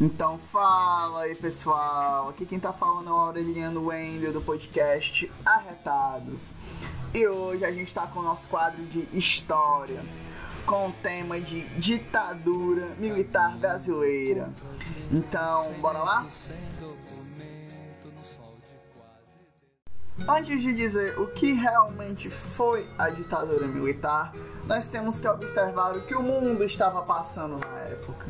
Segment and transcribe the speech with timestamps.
[0.00, 6.48] Então fala aí pessoal, aqui quem tá falando é o Aureliano Wendel do podcast Arretados.
[7.12, 10.02] E hoje a gente tá com o nosso quadro de história,
[10.64, 14.48] com o tema de ditadura militar brasileira.
[15.12, 16.26] Então, bora lá?
[20.26, 24.32] Antes de dizer o que realmente foi a ditadura militar,
[24.64, 28.24] nós temos que observar o que o mundo estava passando na época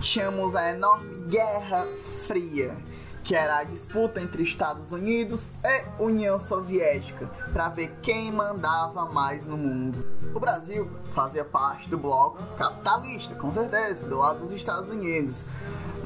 [0.00, 1.86] tínhamos a enorme Guerra
[2.26, 2.74] Fria,
[3.22, 9.46] que era a disputa entre Estados Unidos e União Soviética para ver quem mandava mais
[9.46, 10.04] no mundo.
[10.34, 15.44] O Brasil fazia parte do bloco capitalista, com certeza, do lado dos Estados Unidos.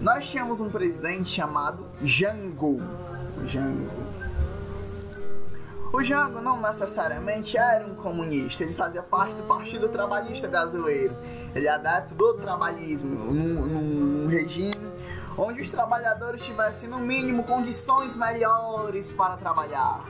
[0.00, 2.80] Nós tínhamos um presidente chamado Jango.
[3.46, 4.23] Jango.
[5.94, 11.16] O Jango não necessariamente era um comunista, ele fazia parte do Partido Trabalhista Brasileiro.
[11.54, 14.90] Ele é adepto do trabalhismo, num, num regime
[15.38, 20.04] onde os trabalhadores tivessem, no mínimo, condições melhores para trabalhar.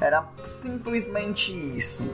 [0.00, 2.08] Era simplesmente isso.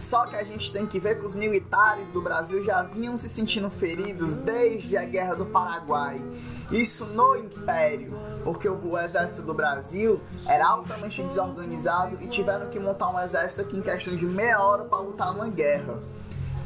[0.00, 3.28] Só que a gente tem que ver que os militares do Brasil já vinham se
[3.28, 6.18] sentindo feridos desde a Guerra do Paraguai.
[6.70, 13.10] Isso no Império, porque o exército do Brasil era altamente desorganizado e tiveram que montar
[13.10, 15.98] um exército aqui em questão de meia hora para lutar numa guerra.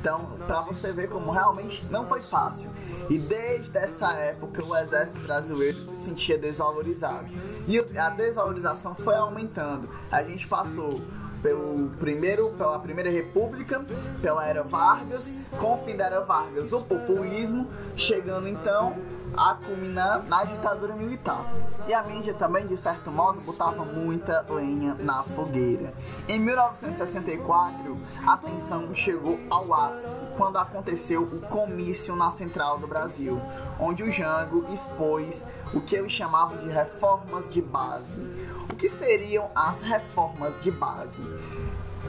[0.01, 2.71] Então, para você ver como realmente não foi fácil.
[3.09, 7.27] E desde essa época o exército brasileiro se sentia desvalorizado.
[7.67, 9.89] E a desvalorização foi aumentando.
[10.13, 11.01] A gente passou
[11.45, 13.85] pelo primeiro, pela Primeira República,
[14.23, 18.97] pela Era Vargas, com o fim da Era Vargas, o populismo, chegando então
[19.37, 21.45] a culminar na ditadura militar.
[21.87, 25.93] E a mídia também, de certo modo, botava muita lenha na fogueira.
[26.29, 33.41] Em 1964, a tensão chegou ao ápice quando aconteceu o comício na Central do Brasil,
[33.79, 38.23] onde o Jango expôs o que ele chamava de reformas de base.
[38.69, 41.23] O que seriam as reformas de base?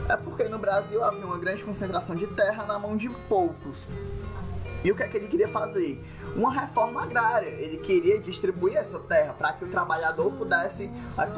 [0.08, 3.86] É porque no Brasil havia uma grande concentração de terra na mão de poucos.
[4.84, 6.00] E o que é que ele queria fazer?
[6.36, 7.48] Uma reforma agrária.
[7.48, 10.88] Ele queria distribuir essa terra para que o trabalhador pudesse,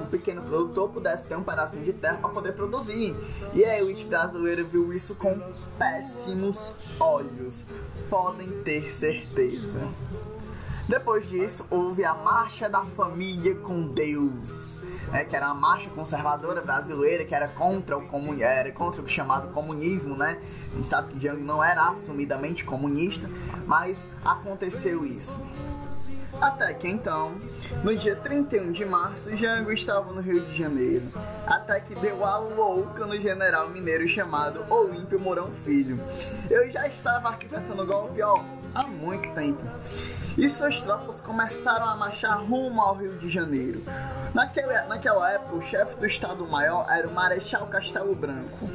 [0.03, 3.17] o pequeno produtor pudesse ter um pedacinho de terra para poder produzir.
[3.55, 5.41] E a elite brasileira viu isso com
[5.79, 7.67] péssimos olhos.
[8.11, 9.81] Podem ter certeza.
[10.89, 14.79] Depois disso, houve a Marcha da Família com Deus
[15.11, 18.09] né, que era uma marcha conservadora brasileira, que era contra o
[18.41, 20.39] era contra o chamado comunismo, né?
[20.73, 23.29] A gente sabe que Jango não era assumidamente comunista,
[23.67, 25.41] mas aconteceu isso.
[26.41, 27.33] Até que então,
[27.83, 31.03] no dia 31 de março, Jango estava no Rio de Janeiro.
[31.47, 35.99] Até que deu a louca no general mineiro chamado Olímpio Mourão Filho.
[36.49, 38.39] Eu já estava arquitetando golpe ó,
[38.75, 39.63] há muito tempo
[40.39, 43.83] e suas tropas começaram a marchar rumo ao Rio de Janeiro.
[44.33, 48.71] Naquela, naquela época, o chefe do Estado-Maior era o Marechal Castelo Branco.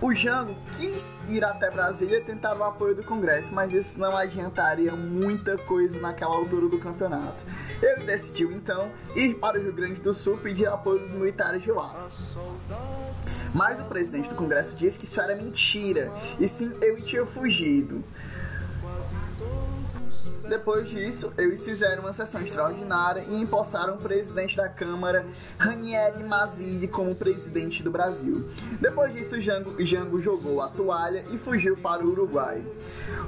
[0.00, 4.96] O Jango quis ir até Brasília tentar o apoio do Congresso, mas isso não adiantaria
[4.96, 7.44] muita coisa naquela altura do campeonato.
[7.80, 11.70] Ele decidiu então ir para o Rio Grande do Sul pedir apoio dos militares de
[11.70, 12.08] lá.
[13.54, 18.02] Mas o presidente do Congresso disse que isso era mentira, e sim ele tinha fugido.
[20.52, 25.24] Depois disso, eles fizeram uma sessão extraordinária e empossaram o presidente da Câmara,
[25.56, 28.46] Ranieri Mazzilli, como presidente do Brasil.
[28.78, 32.62] Depois disso, Jango, Jango jogou a toalha e fugiu para o Uruguai.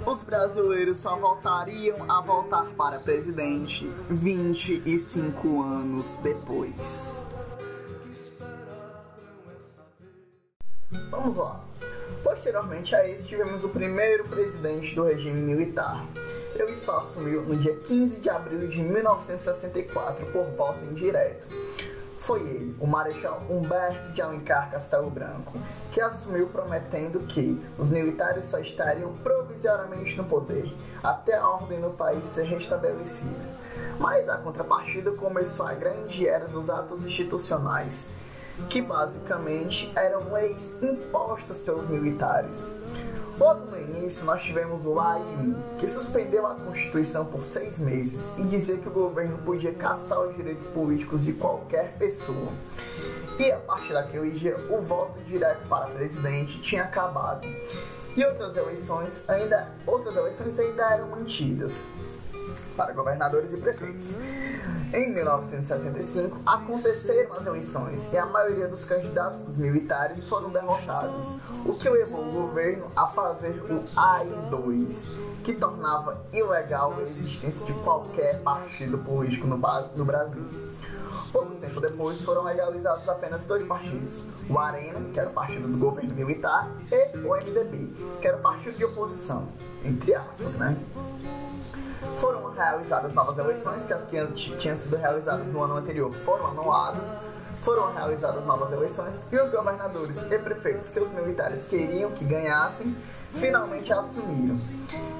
[0.04, 7.22] Os brasileiros só voltariam a voltar para presidente 25 anos depois.
[11.10, 11.64] Vamos lá.
[12.22, 16.04] Posteriormente a esse, tivemos o primeiro presidente do regime militar,
[16.84, 21.48] só assumiu no dia 15 de abril de 1964 por voto indireto.
[22.18, 25.52] Foi ele, o Marechal Humberto de Alencar Castelo Branco,
[25.92, 31.90] que assumiu prometendo que os militares só estariam provisoriamente no poder até a ordem no
[31.90, 33.64] país ser restabelecida.
[33.98, 38.08] Mas a contrapartida começou a grande era dos atos institucionais,
[38.70, 42.64] que basicamente eram leis impostas pelos militares
[43.38, 48.44] Logo no início, nós tivemos o AIM, que suspendeu a Constituição por seis meses e
[48.44, 52.52] dizia que o governo podia caçar os direitos políticos de qualquer pessoa.
[53.38, 57.48] E a partir daquele dia, o voto direto para presidente tinha acabado.
[58.16, 61.80] E outras eleições ainda, outras eleições ainda eram mantidas.
[62.76, 64.12] Para governadores e prefeitos.
[64.92, 71.34] Em 1965, aconteceram as eleições e a maioria dos candidatos dos militares foram derrotados,
[71.64, 75.06] o que levou o governo a fazer o AI-2,
[75.42, 79.56] que tornava ilegal a existência de qualquer partido político no,
[80.04, 80.44] Brasil.
[81.32, 85.76] Pouco tempo depois foram legalizados apenas dois partidos: o Arena, que era o partido do
[85.76, 89.48] governo militar, e o MDB, que era o partido de oposição,
[89.84, 90.76] entre aspas, né?
[92.20, 97.06] Foram realizadas novas eleições, que as que tinham sido realizadas no ano anterior foram anuladas.
[97.62, 102.94] Foram realizadas novas eleições e os governadores e prefeitos que os militares queriam que ganhassem
[103.32, 104.58] finalmente assumiram.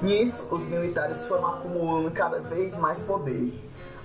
[0.03, 3.59] Nisso, os militares foram acumulando cada vez mais poder.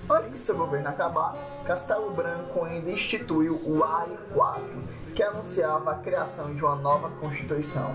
[0.08, 1.34] Antes de seu governo acabar,
[1.66, 4.60] Castelo Branco ainda instituiu o AI-4,
[5.14, 7.94] que anunciava a criação de uma nova Constituição.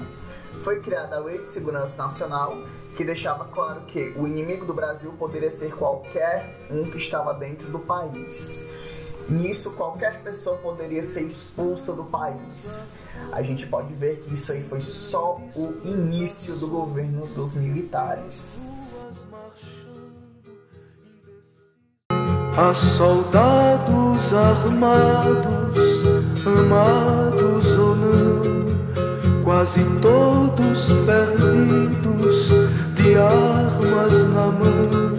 [0.64, 2.58] Foi criada a Lei de Segurança Nacional,
[2.96, 7.68] que deixava claro que o inimigo do Brasil poderia ser qualquer um que estava dentro
[7.70, 8.64] do país.
[9.30, 12.88] Nisso, qualquer pessoa poderia ser expulsa do país.
[13.32, 18.64] A gente pode ver que isso aí foi só o início do governo dos militares.
[22.58, 25.78] a soldados armados,
[26.48, 27.65] amados
[29.46, 32.50] quase todos perdidos,
[32.96, 35.14] de armas na mão,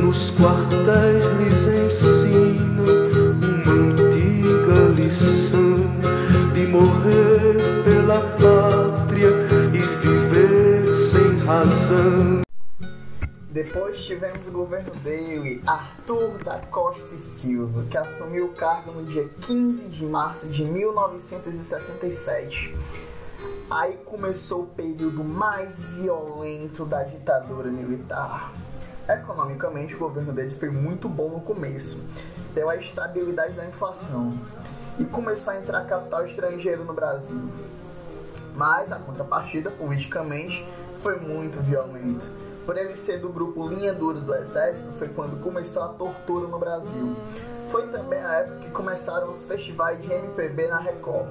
[0.00, 2.82] nos quartéis lhes ensina
[3.44, 5.76] uma antiga lição
[6.54, 9.32] de morrer pela pátria
[9.74, 12.40] e viver sem razão.
[13.50, 19.04] Depois tivemos o governo dele, Arthur da Costa e Silva, que assumiu o cargo no
[19.04, 22.74] dia 15 de março de 1967.
[23.70, 28.52] Aí começou o período mais violento da ditadura militar.
[29.08, 32.00] Economicamente, o governo dele foi muito bom no começo,
[32.52, 34.36] deu a estabilidade da inflação
[34.98, 37.40] e começou a entrar capital estrangeiro no Brasil.
[38.56, 40.66] Mas, a contrapartida, politicamente,
[40.96, 42.28] foi muito violento
[42.70, 46.56] por ele ser do grupo Linha Dura do Exército, foi quando começou a tortura no
[46.56, 47.16] Brasil.
[47.70, 51.28] Foi também a época que começaram os festivais de MPB na Record.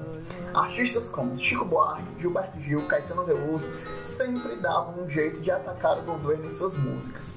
[0.54, 3.68] Artistas como Chico Buarque, Gilberto Gil, Caetano Veloso
[4.06, 7.32] sempre davam um jeito de atacar o governo em suas músicas.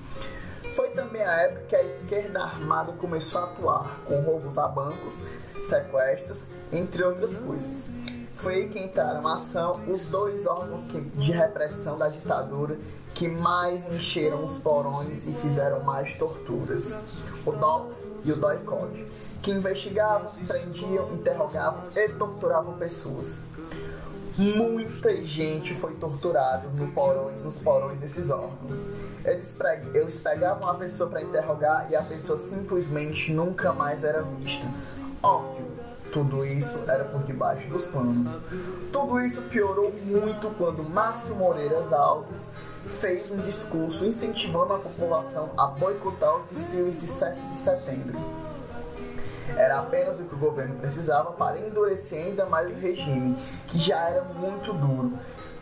[0.76, 5.22] Foi também a época que a esquerda armada começou a atuar, com roubos a bancos,
[5.62, 7.84] sequestros, entre outras coisas
[8.44, 10.86] foi que entraram em ação os dois órgãos
[11.16, 12.78] de repressão da ditadura
[13.14, 16.96] que mais encheram os porões e fizeram mais torturas:
[17.46, 19.06] o DOPS e o DOICOD,
[19.42, 23.38] que investigavam, prendiam, interrogavam e torturavam pessoas.
[24.38, 26.88] Muita gente foi torturada no
[27.44, 28.80] nos porões desses órgãos.
[29.24, 29.56] Eles,
[29.94, 34.66] eles pegavam a pessoa para interrogar e a pessoa simplesmente nunca mais era vista.
[35.22, 35.68] Óbvio,
[36.12, 38.40] tudo isso era por debaixo dos panos.
[38.92, 42.48] Tudo isso piorou muito quando Márcio Moreiras Alves
[43.00, 48.18] fez um discurso incentivando a população a boicotar os desfiles de 7 de setembro.
[49.56, 53.38] Era apenas o que o governo precisava para endurecer ainda mais o regime,
[53.68, 55.14] que já era muito duro.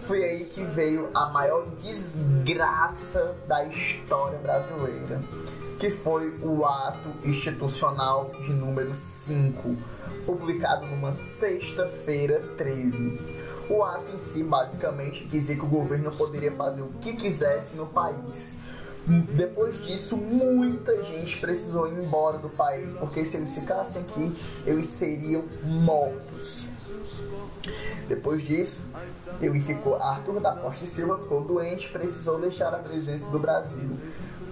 [0.02, 5.22] Foi aí que veio a maior desgraça da história brasileira,
[5.78, 9.76] que foi o ato institucional de número 5
[10.26, 13.20] publicado numa sexta-feira 13.
[13.70, 17.86] O ato em si, basicamente, dizia que o governo poderia fazer o que quisesse no
[17.86, 18.54] país.
[19.06, 24.86] Depois disso, muita gente precisou ir embora do país, porque se eles ficassem aqui, eles
[24.86, 26.68] seriam mortos.
[28.08, 28.84] Depois disso,
[29.42, 33.40] ele ficou, Arthur da Costa e Silva ficou doente e precisou deixar a presidência do
[33.40, 33.90] Brasil.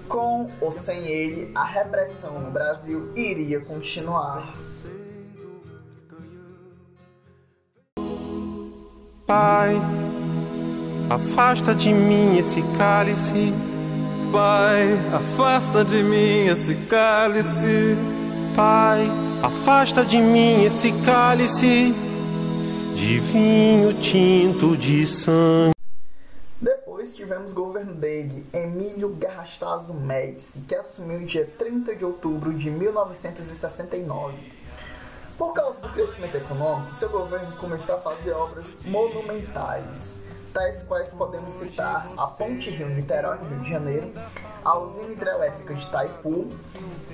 [0.07, 4.53] Com ou sem ele, a repressão no Brasil iria continuar.
[9.29, 9.79] Pai,
[11.07, 13.53] afasta de mim esse cálice.
[14.31, 17.95] Pai, afasta de mim esse cálice.
[18.55, 19.07] Pai,
[19.43, 21.93] afasta de mim esse cálice
[22.95, 25.75] de vinho tinto de sangue.
[26.59, 32.71] Depois tivemos o governo dele, Emílio Garrastazu Médici, que assumiu dia 30 de outubro de
[32.71, 34.58] 1969.
[35.39, 40.19] Por causa do crescimento econômico, seu governo começou a fazer obras monumentais,
[40.53, 44.11] tais quais podemos citar a Ponte Rio-Niterói, no Rio de Janeiro,
[44.65, 46.49] a usina hidrelétrica de Itaipu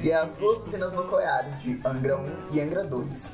[0.01, 3.31] e as duas usinas nucleares de Angra 1 e Angra 2.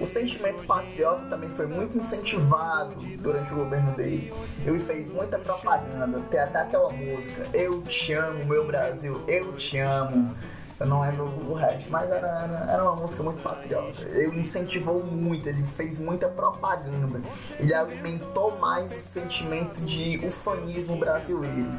[0.00, 4.34] O sentimento patriota também foi muito incentivado durante o governo dele.
[4.66, 9.78] Ele fez muita propaganda, tem até aquela música Eu te amo, meu Brasil, eu te
[9.78, 10.34] amo.
[10.80, 14.00] Eu não lembro o resto, mas era, era, era, uma música muito patriota.
[14.08, 17.20] Ele incentivou muito, ele fez muita propaganda.
[17.58, 21.70] Ele alimentou mais o sentimento de ufanismo brasileiro.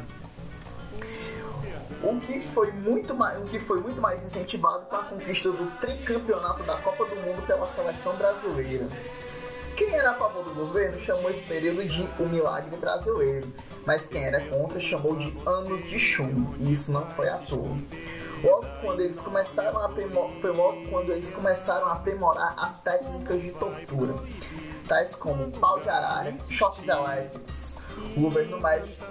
[2.00, 5.80] O que foi muito mais, o que foi muito mais incentivado com a conquista do
[5.80, 8.86] tricampeonato da Copa do Mundo pela seleção brasileira.
[9.76, 13.52] Quem era a favor do governo chamou esse período de o milagre brasileiro,
[13.84, 17.76] mas quem era contra chamou de anos de chumbo, e isso não foi à toa.
[18.42, 23.52] Logo quando eles começaram a foi logo quando eles começaram a aprimorar as técnicas de
[23.52, 24.14] tortura,
[24.88, 27.72] tais como pau de arara, choques elétricos.
[28.16, 28.58] O governo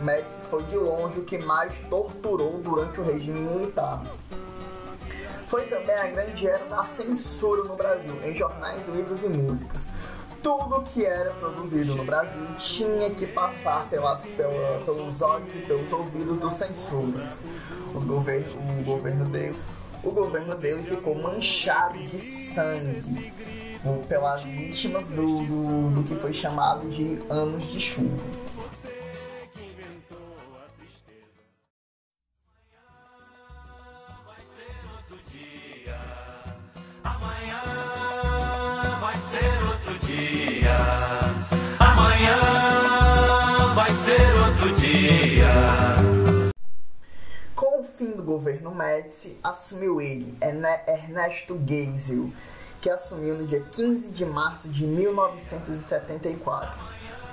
[0.02, 4.02] Médici foi de longe o que mais torturou durante o regime militar.
[5.48, 9.90] Foi também a grande era da censura no Brasil, em jornais, livros e músicas
[10.42, 15.92] tudo que era produzido no Brasil tinha que passar pelas, pela, pelos olhos e pelos
[15.92, 17.40] ouvidos dos censuras.
[17.94, 18.46] Os govern,
[18.80, 19.56] o governo dele,
[20.04, 23.34] o governo dele ficou manchado de sangue
[24.08, 27.80] pelas vítimas do, do, do que foi chamado de anos de
[40.00, 40.32] chumbo.
[48.42, 50.36] governo Médici, assumiu ele,
[50.88, 52.32] Ernesto Geisel,
[52.82, 56.82] que assumiu no dia 15 de março de 1974.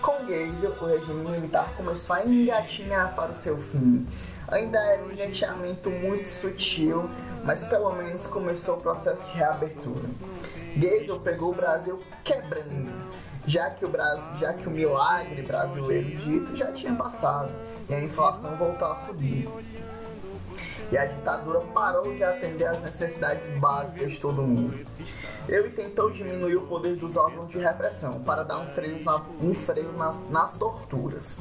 [0.03, 4.07] Com Geisel, o regime militar começou a engatinhar para o seu fim.
[4.49, 7.09] Ainda era um engatinhamento muito sutil,
[7.45, 10.09] mas pelo menos começou o processo de reabertura.
[10.79, 12.93] Geisel pegou o Brasil quebrando,
[13.47, 17.51] já que o, Brasil, já que o milagre brasileiro dito já tinha passado
[17.89, 19.49] e a inflação voltou a subir
[20.91, 24.79] e a ditadura parou de atender às necessidades básicas de todo mundo.
[25.49, 29.55] Ele tentou diminuir o poder dos órgãos de repressão para dar um freio, na, um
[29.55, 31.37] freio nas, nas torturas.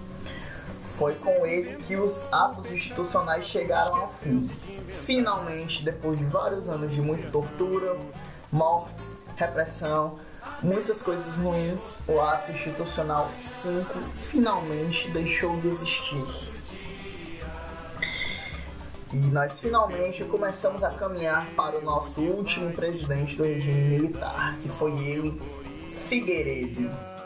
[0.97, 4.41] Foi com ele que os atos institucionais chegaram ao fim.
[4.87, 7.95] Finalmente, depois de vários anos de muita tortura,
[8.51, 10.17] mortes, repressão,
[10.63, 13.85] muitas coisas ruins, o ato institucional 5
[14.25, 16.51] finalmente deixou de existir.
[19.13, 24.67] E nós finalmente começamos a caminhar para o nosso último presidente do regime militar, que
[24.67, 25.39] foi ele,
[26.09, 27.16] Figueiredo.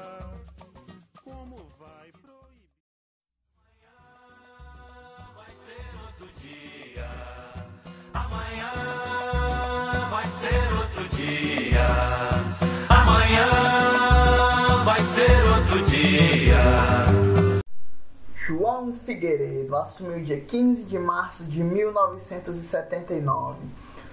[18.82, 23.60] João Figueiredo assumiu dia 15 de março de 1979,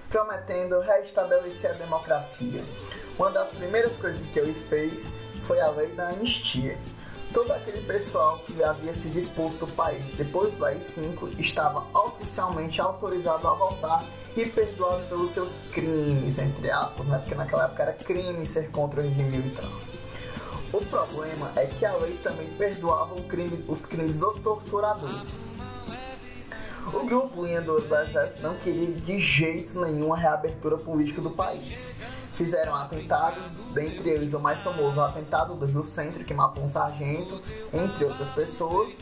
[0.09, 2.63] prometendo restabelecer a democracia.
[3.17, 5.09] Uma das primeiras coisas que ele fez
[5.47, 6.77] foi a lei da anistia.
[7.33, 13.47] Todo aquele pessoal que havia se disposto o país depois do AI-5 estava oficialmente autorizado
[13.47, 14.05] a voltar
[14.37, 17.17] e perdoado pelos seus crimes, entre aspas, né?
[17.17, 19.71] porque naquela época era crime ser contra o regime militar.
[20.71, 25.43] O problema é que a lei também perdoava crime, os crimes dos torturadores.
[26.93, 31.91] O grupo Linha do Exército não queria de jeito nenhum a reabertura política do país.
[32.33, 36.69] Fizeram atentados, dentre eles o mais famoso o atentado do Rio Centro, que matou um
[36.69, 37.41] sargento,
[37.73, 38.99] entre outras pessoas.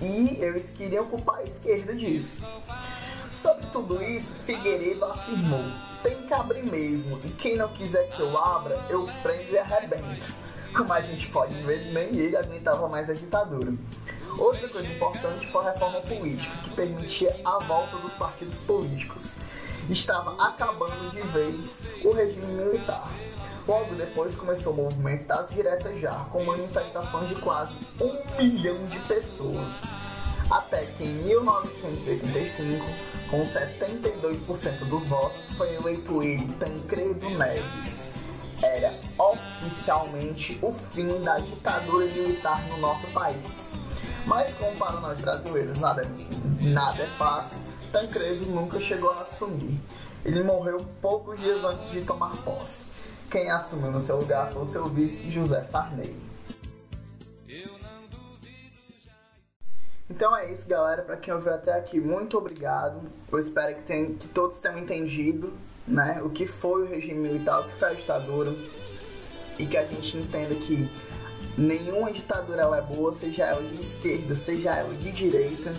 [0.00, 2.44] E eles queriam culpar a esquerda disso.
[3.32, 5.64] Sobre tudo isso, Figueiredo afirmou:
[6.02, 10.32] tem que abrir mesmo, e quem não quiser que eu abra, eu prendo e arrebento.
[10.74, 13.72] Como a gente pode ver, nem ele aguentava mais a ditadura.
[14.38, 19.32] Outra coisa importante foi a reforma política, que permitia a volta dos partidos políticos.
[19.88, 23.10] Estava acabando de vez o regime militar.
[23.66, 28.98] Logo depois começou o movimento das diretas já, com manifestações de quase um milhão de
[29.00, 29.84] pessoas
[30.50, 32.84] até que em 1985,
[33.30, 38.04] com 72% dos votos, foi eleito ele, Tancredo Neves.
[38.62, 43.74] Era oficialmente o fim da ditadura militar no nosso país.
[44.26, 46.02] Mas como para nós brasileiros nada,
[46.60, 47.58] nada é fácil,
[47.92, 49.78] Tancredo nunca chegou a assumir.
[50.24, 52.86] Ele morreu poucos dias antes de tomar posse.
[53.30, 56.27] Quem assumiu no seu lugar foi o seu vice José Sarney.
[60.10, 61.02] Então é isso, galera.
[61.02, 63.00] Para quem ouviu até aqui, muito obrigado.
[63.30, 65.52] Eu espero que, tem, que todos tenham entendido
[65.86, 68.54] né, o que foi o regime militar, o que foi a ditadura,
[69.58, 70.88] e que a gente entenda que
[71.56, 75.72] nenhuma ditadura é boa, seja ela de esquerda, seja ela de direita,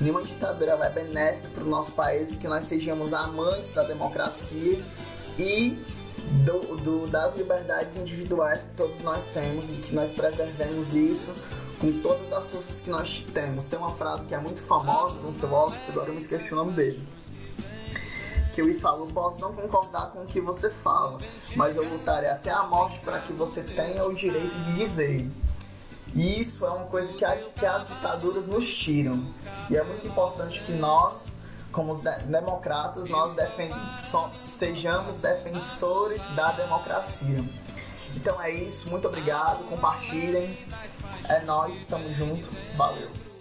[0.00, 4.84] nenhuma ditadura é benéfica para o nosso país, que nós sejamos amantes da democracia
[5.38, 5.78] e
[6.44, 11.32] do, do, das liberdades individuais que todos nós temos e que nós preservemos isso
[11.80, 13.66] com todas as forças que nós temos.
[13.66, 16.56] Tem uma frase que é muito famosa de um filósofo, agora eu me esqueci o
[16.56, 17.06] nome dele.
[18.54, 21.18] Que ele fala: Posso não concordar com o que você fala,
[21.56, 25.28] mas eu lutarei até a morte para que você tenha o direito de dizer.
[26.14, 29.24] E isso é uma coisa que, a, que as ditaduras nos tiram.
[29.70, 31.32] E é muito importante que nós
[31.72, 31.94] como
[32.26, 37.42] democratas, nós defend so sejamos defensores da democracia.
[38.14, 40.56] Então é isso, muito obrigado, compartilhem.
[41.28, 43.31] É nós, estamos junto, valeu.